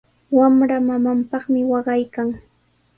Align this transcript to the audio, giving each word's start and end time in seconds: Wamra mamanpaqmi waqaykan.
Wamra 0.37 0.77
mamanpaqmi 0.87 1.61
waqaykan. 1.71 2.29